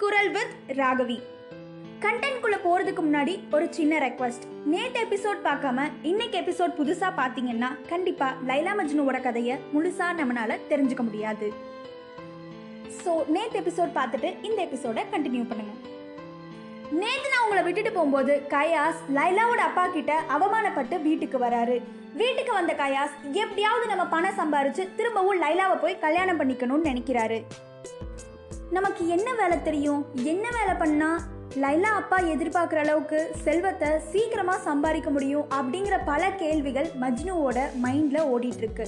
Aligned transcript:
குரல் 0.00 0.30
வித் 0.34 0.52
ராகவி. 0.78 1.16
கண்டென்ட்குள்ளே 2.04 2.58
போறதுக்கு 2.66 3.02
முன்னாடி 3.06 3.34
ஒரு 3.56 3.66
சின்ன 3.76 3.94
ரெக்வஸ்ட் 4.04 4.44
நேற்று 4.72 5.00
எபிசோட் 5.06 5.40
பார்க்காம 5.46 5.78
இன்னைக்கு 6.10 6.36
எபிசோட் 6.40 6.72
புதுசா 6.78 7.08
பாத்தீங்கன்னா 7.18 7.70
கண்டிப்பா 7.90 8.28
லைலா 8.50 8.72
மஜ்னுவோட 8.78 9.18
கதையை 9.26 9.56
முழுசா 9.74 10.08
நம்மளால 10.20 10.58
தெரிஞ்சுக்க 10.70 11.04
முடியாது. 11.08 11.48
ஸோ 13.02 13.12
நேற்று 13.36 13.60
எபிசோட் 13.62 13.94
பார்த்துட்டு 14.00 14.30
இந்த 14.48 14.58
எபிசோட 14.68 15.06
கண்டினியூ 15.14 15.44
பண்ணுங்க. 15.52 15.74
நேத்து 17.00 17.28
நான் 17.32 17.44
உங்களை 17.46 17.62
விட்டுட்டு 17.68 17.92
போகும்போது 17.96 18.34
கயாஸ் 18.56 19.00
லைலாவோட 19.20 19.62
அப்பா 19.70 19.86
கிட்ட 19.96 20.12
அவமானப்பட்டு 20.36 20.98
வீட்டுக்கு 21.08 21.40
வராரு. 21.46 21.78
வீட்டுக்கு 22.20 22.52
வந்த 22.60 22.74
கயாஸ் 22.84 23.16
எப்படியாவது 23.42 23.86
நம்ம 23.94 24.06
பணம் 24.14 24.38
சம்பாரிச்சு 24.42 24.86
திரும்பவும் 25.00 25.42
லைலாவை 25.46 25.78
போய் 25.82 26.04
கல்யாணம் 26.06 26.40
பண்ணிக்கணும்னு 26.42 26.90
நினைக்கிறாரு. 26.92 27.40
நமக்கு 28.70 29.08
என்ன 29.08 29.28
வேலை 29.34 29.62
தெரியும்? 29.62 30.02
என்ன 30.14 30.48
வேலை 30.50 30.74
பண்ணா? 30.74 31.08
லைலா 31.54 31.90
அப்பா 32.00 32.18
எதிர்பார்க்குற 32.18 32.76
அளவுக்கு 32.76 33.30
செல்வத்தை 33.44 33.88
சீக்கிரமா 34.10 34.56
சம்பாதிக்க 34.56 35.10
முடியும் 35.10 35.46
அப்படிங்கிற 35.50 35.96
பல 36.04 36.30
கேள்விகள் 36.32 36.88
மஜ்னுவோட 37.00 37.58
மைண்ட்ல 37.84 38.18
ஓடிட்டு 38.32 38.62
இருக்கு 38.64 38.86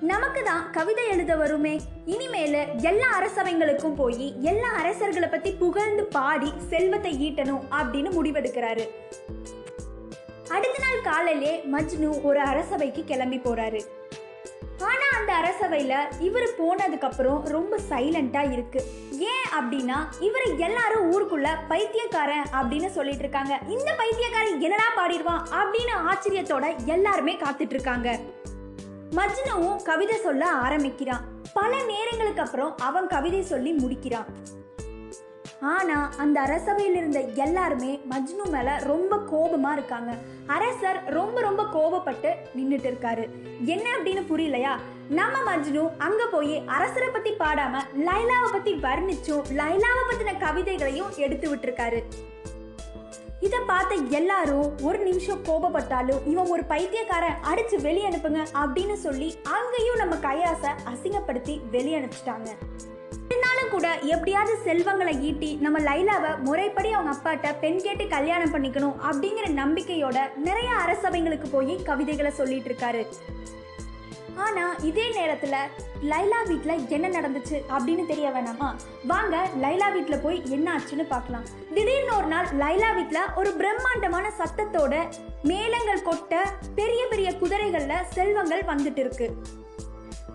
நமக்கு 0.00 0.40
தான் 0.42 0.64
கவிதை 0.70 1.04
எழுத 1.08 1.36
வருமே. 1.36 1.80
இனிமேல 2.06 2.56
எல்லா 2.80 3.08
அரசவைங்களுக்கும் 3.18 3.94
போய் 3.94 4.26
எல்லா 4.40 4.70
அரசர்களை 4.70 5.28
பத்தி 5.28 5.52
புகழ்ந்து 5.52 6.04
பாடி 6.04 6.52
செல்வத்தை 6.68 7.12
ஈட்டணும் 7.26 7.62
அப்படின்னு 7.70 8.10
முடிவெடுக்கிறாரு. 8.16 8.86
அடுத்த 10.48 10.76
நாள் 10.78 11.06
காலையிலே 11.10 11.54
மஜ்னு 11.72 12.22
ஒரு 12.22 12.40
அரசவைக்கு 12.40 13.04
கிளம்பி 13.04 13.38
போறாரு. 13.38 13.80
ஆனா 14.78 15.03
அந்த 15.26 15.40
அரசவையில 15.42 16.20
இவர் 16.20 16.54
போனதுக்கப்புறம் 16.58 17.48
ரொம்ப 17.48 17.78
சைலண்ட்டாக 17.90 18.52
இருக்கு. 18.52 18.84
ஏன் 19.10 19.46
அப்படின்னா 19.58 19.98
இவரை 20.20 20.58
எல்லாரும் 20.58 21.12
ஊருக்குள்ள 21.12 21.48
பைத்தியக்காரன் 21.68 22.46
அப்படின்னு 22.52 22.86
சொல்லிட்டு 22.86 23.18
இருக்காங்க. 23.18 23.58
இந்த 23.68 23.94
பைத்தியக்காரன் 23.98 24.60
என்னடா 24.60 24.84
பாடிடுவான் 24.96 25.42
அப்படின்னு 25.54 25.94
ஆச்சரியத்தோட 26.10 26.84
எல்லாருமே 26.84 27.34
காத்துட்டு 27.34 27.72
இருக்காங்க. 27.72 28.18
மஜ்னுவும் 29.10 29.82
கவிதை 29.82 30.16
சொல்ல 30.16 30.50
ஆரம்பிக்கிறான். 30.50 31.24
பல 31.52 31.82
நேரங்களுக்கு 31.82 32.42
அப்புறம் 32.42 32.76
அவன் 32.76 33.06
கவிதை 33.06 33.42
சொல்லி 33.42 33.72
முடிக்கிறான். 33.72 34.26
ஆனால் 35.60 36.10
அந்த 36.16 36.40
அரசவையில் 36.40 36.96
இருந்த 36.96 37.20
எல்லாருமே 37.20 38.00
மஜ்னு 38.10 38.50
மேலே 38.50 38.70
ரொம்ப 38.82 39.18
கோபமாக 39.18 39.72
இருக்காங்க. 39.72 40.14
அரசர் 40.46 41.04
ரொம்ப 41.04 41.40
ரொம்ப 41.40 41.62
கோபப்பட்டு 41.62 42.32
நின்றுட்டு 42.56 42.88
இருக்காரு. 42.90 43.28
என்ன 43.64 43.90
அப்படின்னு 43.90 44.22
புரியலையா? 44.28 44.78
நம்ம 45.08 45.56
மஜ்னு 45.56 45.90
அங்கே 45.98 46.24
போய் 46.30 46.62
அரசரை 46.66 47.08
பற்றி 47.08 47.30
பாடாமல் 47.30 47.88
லைலாவை 47.98 48.52
பற்றி 48.52 48.74
வர்ணிச்சும் 48.74 49.42
லைலாவை 49.50 50.04
பற்றின 50.10 50.38
கவிதைகளையும் 50.38 51.14
எடுத்து 51.16 51.54
விட்டுருக்காரு. 51.54 52.02
இதை 53.40 53.58
பார்த்த 53.66 53.94
எல்லாரும் 53.94 54.78
ஒரு 54.82 54.98
நிமிஷம் 54.98 55.44
கோபப்பட்டாலும் 55.44 56.26
இவன் 56.26 56.48
ஒரு 56.48 56.64
பைத்தியக்காரன் 56.64 57.40
அடிச்சு 57.50 57.76
வெளியனுப்புங்க 57.78 58.44
அப்படின்னு 58.54 58.92
சொல்லி 58.92 59.34
அங்கேயும் 59.42 59.96
நம்ம 59.96 60.14
கையாசை 60.14 60.70
அசிங்கப்படுத்தி 60.92 61.60
வெளியனுப்பிச்சிட்டாங்க. 61.72 62.50
அனுப்பிச்சிட்டாங்க 63.64 63.70
கூட 63.70 64.14
எப்படியாவது 64.14 64.54
செல்வங்களை 64.64 65.14
ஈட்டி 65.20 65.56
நம்ம 65.60 65.78
லைலாவை 65.78 66.38
முறைப்படி 66.38 66.90
அவங்க 66.92 67.12
அப்பாட்ட 67.14 67.58
பெண் 67.58 67.80
கேட்டு 67.82 68.06
கல்யாணம் 68.06 68.54
பண்ணிக்கணும் 68.54 68.98
அப்படிங்கிற 69.10 69.46
நம்பிக்கையோட 69.62 70.36
நிறைய 70.36 70.70
அரசபைங்களுக்கு 70.84 71.48
போய் 71.50 71.82
கவிதைகளை 71.82 72.30
சொல்லிட்டு 72.30 72.70
இருக்காரு. 72.70 73.02
ஆனா 74.36 74.74
இதே 74.82 75.04
நேரத்துல 75.18 75.56
லைலா 76.10 76.38
வீட்ல 76.46 76.72
என்ன 76.74 77.06
நடந்துச்சு 77.08 77.58
அப்படின்னு 77.74 78.06
தெரிய 78.06 78.28
வேணாமா? 78.36 78.74
வாங்க 79.06 79.48
லைலா 79.62 79.92
வீட்ல 79.92 80.16
போய் 80.16 80.42
என்ன 80.50 80.66
ஆச்சுன்னு 80.76 81.06
பார்க்கலாம். 81.08 81.44
திடீர்னு 81.74 82.16
ஒரு 82.16 82.26
நாள் 82.26 82.46
லைலா 82.46 82.94
வீட்ல 82.94 83.20
ஒரு 83.36 83.52
பிரம்மாண்டமான 83.52 84.32
சத்தத்தோட 84.38 84.94
மேளங்கள் 85.42 86.06
கொட்ட 86.10 86.42
பெரிய 86.74 87.06
பெரிய 87.10 87.30
குதிரைகள்ல 87.30 87.96
செல்வங்கள் 88.10 88.62
வந்துட்டு 88.62 88.98
இருக்கு. 88.98 89.28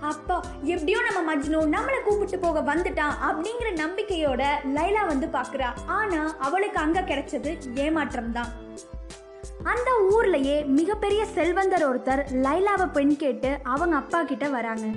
அப்பா 0.01 0.43
எப்படியோ 0.63 0.99
நம்ம 1.01 1.35
மஜ்னு 1.35 1.59
நம்மளை 1.75 1.97
கூப்பிட்டு 2.03 2.39
போக 2.39 2.59
வந்துட்டான் 2.59 3.15
அப்படிங்கிற 3.27 3.69
நம்பிக்கையோட 3.83 4.43
லைலா 4.75 5.07
வந்து 5.07 5.27
பார்க்குறா. 5.27 5.69
ஆனா 5.85 6.35
அவளுக்கு 6.39 6.79
அங்க 6.79 7.01
கிடைச்சது 7.01 7.73
ஏமாற்றம் 7.73 8.31
தான் 8.31 8.51
அந்த 9.63 9.91
ஊர்லயே 10.11 10.65
மிகப்பெரிய 10.65 11.25
செல்வந்தர் 11.25 11.87
ஒருத்தர் 11.89 12.21
லைலாவை 12.45 12.91
பெண் 12.91 13.15
கேட்டு 13.15 13.57
அவங்க 13.63 13.95
அப்பா 13.95 14.23
கிட்ட 14.23 14.49
வராங்க. 14.49 14.87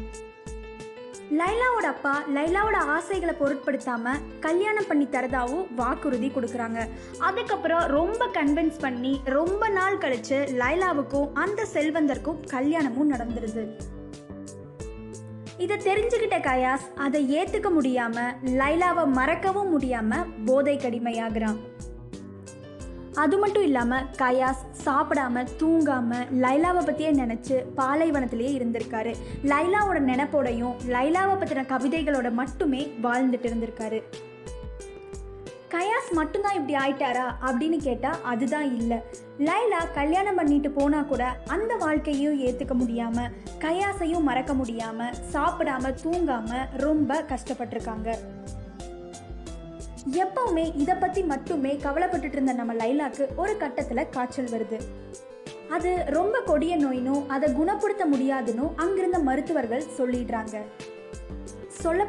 லைலாவோட 1.41 1.87
அப்பா 1.95 2.23
லைலாவோட 2.35 2.79
ஆசைகளை 2.97 3.35
பொருட்படுத்தாம 3.39 4.15
கல்யாணம் 4.41 4.87
பண்ணி 4.87 5.07
தரதாவும் 5.11 5.67
வாக்குறுதி 5.77 6.29
கொடுக்குறாங்க. 6.35 6.89
அதுக்கப்புறம் 7.19 7.85
ரொம்ப 7.87 8.27
கன்வின்ஸ் 8.27 8.79
பண்ணி 8.81 9.21
ரொம்ப 9.25 9.69
நாள் 9.69 9.99
கழிச்சு 9.99 10.39
லைலாவுக்கும் 10.63 11.33
அந்த 11.33 11.67
செல்வந்தருக்கும் 11.73 12.41
கல்யாணமும் 12.51 13.13
நடந்துருது. 13.13 13.65
இதை 15.63 15.77
தெரிஞ்சுக்கிட்ட 15.77 16.37
கயாஸ் 16.47 16.87
அதை 16.95 17.21
ஏத்துக்க 17.37 17.69
முடியாம 17.79 18.17
லைலாவை 18.61 19.05
மறக்கவும் 19.19 19.71
முடியாம 19.73 20.25
போதை 20.45 20.75
கடிமையாகிறான். 20.77 21.59
அது 23.15 23.39
மட்டும் 23.39 23.63
இல்லாம 23.63 24.01
கயாஸ் 24.19 24.63
சாப்பிடாம 24.85 25.45
தூங்காம 25.61 26.21
லைலாவை 26.45 26.83
பத்தியே 26.85 27.11
நினைச்சு 27.21 27.57
பாலைவனத்திலேயே 27.77 28.53
இருந்திருக்காரு. 28.59 29.15
லைலாவோட 29.45 30.01
நினைப்போடையும் 30.11 30.77
லைலாவை 30.87 31.37
பத்தின 31.37 31.65
கவிதைகளோட 31.73 32.31
மட்டுமே 32.33 32.83
வாழ்ந்துட்டு 33.03 33.49
இருந்திருக்காரு. 33.51 34.01
கயாஸ் 35.73 36.09
மட்டும்தான் 36.19 36.57
இப்படி 36.59 36.75
ஆயிட்டாரா 36.83 37.27
அப்படின்னு 37.47 37.79
கேட்டால் 37.87 38.23
அதுதான் 38.31 38.69
இல்லை. 38.81 38.99
லைலா 39.47 39.81
கல்யாணம் 39.95 40.39
பண்ணிட்டு 40.41 40.71
போனால் 40.71 41.09
கூட 41.11 41.23
அந்த 41.55 41.73
வாழ்க்கையும் 41.85 42.41
ஏற்றுக்க 42.47 42.75
முடியாமல் 42.83 43.33
கயாசையும் 43.65 44.27
மறக்க 44.29 44.55
முடியாமல் 44.61 45.17
சாப்பிடாம 45.35 45.95
தூங்காமல் 46.05 46.69
ரொம்ப 46.85 47.21
கஷ்டப்பட்டிருக்காங்க. 47.33 48.11
எப்பவுமே 50.23 50.65
இதை 50.83 50.95
பற்றி 50.95 51.23
மட்டுமே 51.33 51.73
கவலைப்பட்டுட்டு 51.87 52.39
இருந்த 52.39 52.53
நம்ம 52.61 52.73
லைலாக்கு 52.85 53.27
ஒரு 53.37 53.57
கட்டத்தில் 53.57 54.11
காய்ச்சல் 54.17 54.55
வருது. 54.55 54.81
அது 55.77 55.91
ரொம்ப 56.19 56.37
கொடிய 56.49 56.75
நோயினும் 56.77 57.29
அதை 57.35 57.49
குணப்படுத்த 57.53 58.05
முடியாதுன்னு 58.07 58.67
அங்கிருந்த 58.77 59.19
மருத்துவர்கள் 59.29 59.93
சொல்லிடுறாங்க. 59.99 60.57
சொல்ல 61.83 62.05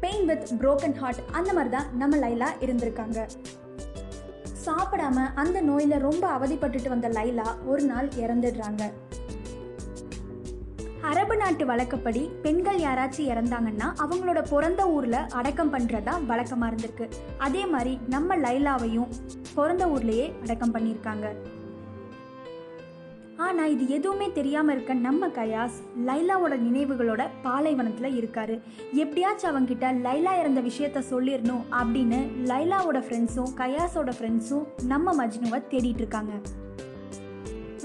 பெயின் 0.00 0.24
வித் 0.26 0.52
புரோக்கன் 0.60 0.96
ஹார்ட் 0.96 1.20
அந்த 1.32 1.52
மாதிரி 1.52 1.70
தான் 1.74 1.88
நம்ம 1.96 2.16
லைலா 2.16 2.48
இருந்திருக்காங்க. 2.60 3.18
சாப்பிடாம 4.66 5.18
அந்த 5.34 5.62
நோயில 5.62 5.98
ரொம்ப 5.98 6.24
அவதிப்பட்டுட்டு 6.36 6.88
வந்த 6.88 7.08
லைலா 7.08 7.46
ஒரு 7.66 7.82
நாள் 7.82 8.08
இறந்துடுறாங்க. 8.08 8.82
அரபு 11.00 11.36
நாட்டு 11.36 11.66
வழக்கப்படி 11.66 12.22
பெண்கள் 12.42 12.78
யாராச்சும் 12.78 13.30
இறந்தாங்கன்னா 13.32 13.88
அவங்களோட 14.04 14.40
பிறந்த 14.50 14.82
ஊர்ல 14.90 15.16
அடக்கம் 15.40 15.72
பண்றதா 15.74 16.14
வழக்கமா 16.28 16.68
இருந்திருக்கு. 16.70 17.08
அதே 17.38 17.66
மாதிரி 17.66 18.00
நம்ம 18.08 18.36
லைலாவையும் 18.36 19.12
பிறந்த 19.54 19.86
ஊர்லயே 19.86 20.26
அடக்கம் 20.40 20.74
பண்ணியிருக்காங்க. 20.74 21.28
ஆனால் 23.46 23.72
இது 23.74 23.84
எதுவுமே 23.88 24.26
தெரியாமல் 24.32 24.74
இருக்க 24.74 24.94
நம்ம 25.06 25.26
கயாஸ் 25.38 25.78
லைலாவோட 26.06 26.54
நினைவுகளோட 26.66 27.22
பாலைவனத்தில் 27.42 28.16
இருக்காரு. 28.20 28.56
எப்படியாச்சும் 29.02 29.50
அவங்கிட்ட 29.50 29.86
லைலா 30.06 30.34
இறந்த 30.40 30.60
விஷயத்த 30.70 31.02
சொல்லிடணும் 31.10 31.64
அப்படின்னு 31.80 32.20
லைலாவோட 32.50 33.00
ஃப்ரெண்ட்ஸும் 33.06 33.54
கயாஸோட 33.62 34.12
ஃப்ரெண்ட்ஸும் 34.18 34.66
நம்ம 34.92 35.26
மஜ்னுவை 35.26 35.60
தேடிட்டு 35.72 36.04
இருக்காங்க. 36.04 36.34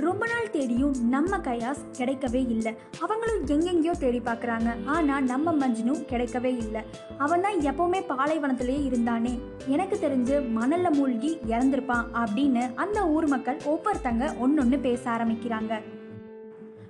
ரொம்ப 0.02 0.28
நாள் 0.28 0.50
தேடியும் 0.50 0.96
நம்ம 1.10 1.38
கயாஸ் 1.38 1.82
கிடைக்கவே 1.98 2.42
இல்லை. 2.50 2.76
அவங்களும் 3.00 3.46
எங்கெங்கேயோ 3.46 3.92
தேடி 3.92 4.20
பார்க்குறாங்க 4.20 4.86
ஆனால் 4.86 5.24
நம்ம 5.24 5.54
மஞ்சனும் 5.54 6.04
கிடைக்கவே 6.12 6.52
இல்லை. 6.64 6.82
அவன் 7.18 7.42
தான் 7.42 7.60
எப்போவுமே 7.60 8.02
பாலைவனத்திலேயே 8.10 8.82
இருந்தானே. 8.90 9.40
எனக்கு 9.68 10.00
தெரிஞ்சு 10.02 10.50
மணலில் 10.50 10.96
மூழ்கி 10.96 11.40
இறந்துருப்பான் 11.48 12.06
அப்படின்னு 12.14 12.74
அந்த 12.76 13.08
ஊர் 13.08 13.28
மக்கள் 13.28 13.58
ஒவ்வொருத்தங்க 13.66 14.38
ஒன்று 14.38 14.80
பேச 14.80 15.10
ஆரம்பிக்கிறாங்க. 15.10 15.76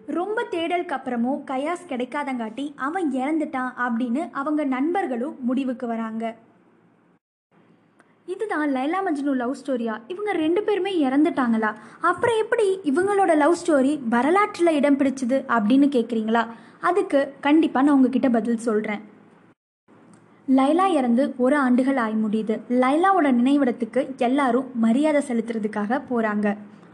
ரொம்ப 0.05 0.45
தேடலுக்கு 0.51 0.95
அப்புறமும் 0.97 1.41
கயாஸ் 1.51 1.89
கிடைக்காதங்காட்டி 1.89 2.73
அவன் 2.75 3.11
இறந்துட்டான் 3.11 3.73
அப்படின்னு 3.85 4.29
அவங்க 4.31 4.63
நண்பர்களும் 4.63 5.35
முடிவுக்கு 5.45 5.87
வராங்க. 5.87 6.35
இதுதான் 8.31 8.71
லைலா 8.75 8.99
மஜ்னு 9.05 9.33
லவ் 9.41 9.53
ஸ்டோரியா 9.59 9.93
இவங்க 10.11 10.31
ரெண்டு 10.43 10.61
பேருமே 10.67 10.91
இறந்துட்டாங்களா? 11.05 11.69
அப்புறம் 12.09 12.39
எப்படி 12.43 12.65
இவங்களோட 12.89 13.31
லவ் 13.43 13.55
ஸ்டோரி 13.61 13.93
வரலாற்றில் 14.13 14.77
இடம் 14.79 14.97
பிடிச்சது 14.99 15.37
அப்படின்னு 15.55 15.87
கேட்குறீங்களா 15.95 16.43
அதுக்கு 16.89 17.19
கண்டிப்பாக 17.45 17.85
நான் 17.85 17.95
உங்ககிட்ட 17.97 18.29
பதில் 18.35 18.65
சொல்கிறேன் 18.67 19.01
லைலா 20.47 20.85
இறந்து 20.97 21.23
ஒரு 21.45 21.55
ஆண்டுகள் 21.63 21.99
ஆய் 22.03 22.15
முடியுது. 22.25 22.55
லைலாவோட 22.83 23.29
நினைவிடத்துக்கு 23.39 24.01
எல்லாரும் 24.27 24.69
மரியாதை 24.85 25.21
செலுத்துறதுக்காக 25.29 25.99
போகிறாங்க 26.09 26.47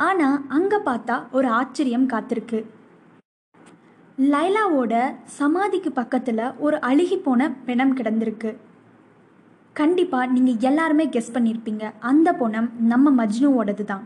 ஆனால் 0.08 0.38
அங்கே 0.58 0.80
பார்த்தா 0.88 1.16
ஒரு 1.38 1.48
ஆச்சரியம் 1.60 2.08
காத்திருக்கு. 2.14 2.60
லைலாவோட 4.34 4.94
சமாதிக்கு 5.40 5.92
பக்கத்தில் 6.02 6.44
ஒரு 6.66 6.80
அழுகி 6.90 7.18
போன 7.28 7.50
பிணம் 7.68 7.96
கிடந்திருக்கு. 8.00 8.52
கண்டிப்பாக 9.80 10.31
நீங்கள் 10.33 10.60
எல்லாருமே 10.69 11.06
கெஸ் 11.06 11.33
பண்ணியிருப்பீங்க 11.33 11.86
அந்த 12.10 12.27
பொணம் 12.42 12.68
நம்ம 12.92 13.12
மஜ்னுவோடது 13.19 13.83
தான். 13.89 14.04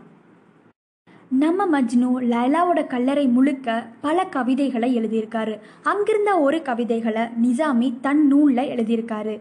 நம்ம 1.42 1.66
மஜ்னு 1.74 2.08
லைலாவோட 2.32 2.80
கல்லறை 2.86 3.24
முழுக்க 3.26 3.86
பல 4.00 4.24
கவிதைகளை 4.34 4.88
எழுதியிருக்காரு. 4.98 5.54
அங்கிருந்த 5.82 6.30
ஒரு 6.46 6.58
கவிதைகளை 6.68 7.24
நிசாமி 7.42 7.88
தன் 8.00 8.22
நூலில் 8.26 8.70
எழுதியிருக்காரு. 8.74 9.34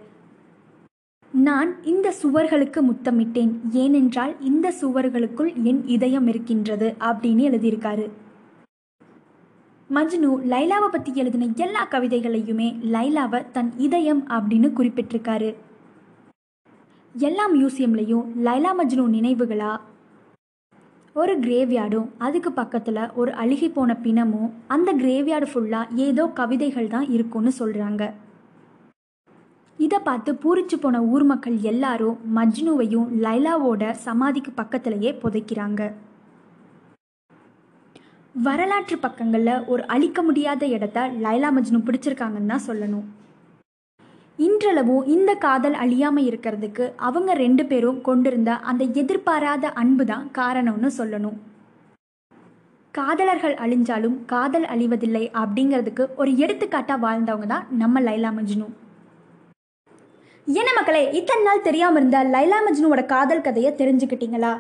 நான் 1.31 1.71
இந்த 1.83 2.13
சுவர்களுக்கு 2.21 2.81
முத்தமிட்டேன். 2.89 3.53
ஏனென்றால் 3.83 4.35
இந்த 4.49 4.73
சுவர்களுக்குள் 4.81 5.51
என் 5.71 5.81
இதயம் 5.95 6.27
இருக்கின்றது 6.27 6.89
அப்படின்னு 6.99 7.45
எழுதியிருக்காரு. 7.51 8.05
மஜ்னு 9.89 10.29
லைலாவை 10.53 10.89
பற்றி 10.91 11.13
எழுதின 11.15 11.49
எல்லா 11.65 11.83
கவிதைகளையுமே 11.91 12.69
லைலாவை 12.97 13.41
தன் 13.57 13.73
இதயம் 13.87 14.23
அப்படின்னு 14.27 14.69
குறிப்பிட்டிருக்காரு. 14.79 15.51
எல்லா 17.15 17.45
மியூசியம்லேயும் 17.53 18.25
லைலா 18.45 18.71
மஜ்னு 18.79 19.06
நினைவுகளா? 19.15 19.71
ஒரு 21.15 21.33
கிரேவ்யார்டும் 21.39 22.09
அதுக்கு 22.17 22.51
பக்கத்தில் 22.51 23.00
ஒரு 23.13 23.31
அழுகி 23.31 23.69
போன 23.69 23.95
பிணமும் 24.03 24.51
அந்த 24.67 24.89
கிரேவ்யார்டு 24.94 25.47
ஃபுல்லாக 25.51 25.95
ஏதோ 26.07 26.25
கவிதைகள் 26.39 26.91
தான் 26.95 27.07
இருக்கும்னு 27.15 27.51
சொல்கிறாங்க 27.59 28.03
இதை 29.79 30.00
பார்த்து 30.00 30.31
பூரிச்சு 30.44 30.77
போன 30.81 31.01
ஊர் 31.13 31.23
மக்கள் 31.23 31.57
எல்லாரும் 31.71 32.17
மஜ்னுவையும் 32.38 33.09
லைலாவோட 33.25 33.91
சமாதிக்கு 34.06 34.51
பக்கத்திலேயே 34.51 35.11
புதைக்கிறாங்க. 35.23 35.81
வரலாற்று 38.35 38.97
பக்கங்களில் 39.00 39.65
ஒரு 39.65 39.85
அழிக்க 39.85 40.21
முடியாத 40.21 40.65
இடத்த 40.75 41.07
லைலா 41.25 41.51
மஜ்னு 41.56 41.88
பிடிச்சிருக்காங்கன்னு 41.88 42.53
தான் 42.53 42.67
சொல்லணும். 42.67 43.07
இன்றளவும் 44.39 45.06
இந்த 45.06 45.36
காதல் 45.36 45.74
அழியாமல் 45.74 46.25
இருக்கிறதுக்கு 46.25 46.86
அவங்க 46.97 47.33
ரெண்டு 47.33 47.65
பேரும் 47.65 48.01
கொண்டிருந்த 48.01 48.51
அந்த 48.69 48.83
எதிர்பாராத 49.01 49.71
அன்பு 49.81 50.06
தான் 50.06 50.25
காரணம்னு 50.38 50.89
சொல்லணும். 50.97 51.38
காதலர்கள் 52.94 53.56
அழிஞ்சாலும் 53.56 54.15
காதல் 54.25 54.68
அழிவதில்லை 54.74 55.24
அப்படிங்கிறதுக்கு 55.41 56.06
ஒரு 56.15 56.31
எடுத்துக்காட்டாக 56.38 57.03
வாழ்ந்தவங்க 57.06 57.47
தான் 57.47 57.68
நம்ம 57.81 58.01
லைலா 58.01 58.31
மஜ்னு 58.38 58.68
என்ன 60.47 60.69
மக்களே 60.77 61.03
இத்தனை 61.19 61.44
நாள் 61.44 61.65
தெரியாமல் 61.68 62.00
இருந்த 62.01 62.19
லைலா 62.35 62.59
மஜ்னுவோட 62.68 63.01
காதல் 63.06 63.45
கதையை 63.47 63.71
தெரிஞ்சுக்கிட்டீங்களா? 63.81 64.53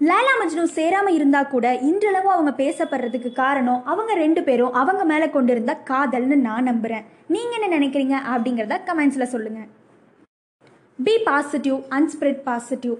லைலா 0.00 0.32
மஜ்னு 0.38 0.64
சேராம 0.76 1.08
இருந்தா 1.08 1.42
கூட 1.42 1.72
இன்றளவு 1.88 2.28
அவங்க 2.34 2.50
பேசப்படுறதுக்கு 2.62 3.32
காரணம் 3.32 3.84
அவங்க 3.84 4.14
ரெண்டு 4.14 4.42
பேரும் 4.42 4.72
அவங்க 4.72 5.04
மேல 5.04 5.28
கொண்டிருந்த 5.28 5.72
காதல்னு 5.90 6.36
நான் 6.46 6.68
நம்புறேன். 6.68 7.04
நீங்க 7.26 7.54
என்ன 7.58 7.78
நினைக்கிறீங்க 7.78 8.16
அப்படிங்கிறத 8.32 8.78
கமெண்ட்ஸ்ல 8.88 9.22
சொல்லுங்க. 9.22 9.60
பி 11.04 11.18
பாசிட்டிவ் 11.18 11.78
அன்ஸ்பிரிட் 11.98 12.42
பாசிட்டிவ் 12.48 12.96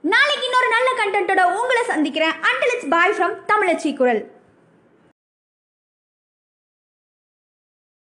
நாளைக்கு 0.00 0.46
இன்னொரு 0.48 0.68
நல்ல 0.76 0.88
கண்டென்ட்டோட 1.00 1.44
உங்களை 1.60 1.82
சந்திக்கிறேன். 1.92 2.34
அண்டில் 2.48 2.74
இட்ஸ் 2.74 2.92
பாய் 2.94 3.14
ஃப்ரம் 3.16 3.36
தமிழச்சி 3.52 3.96
குரல். 3.96 4.22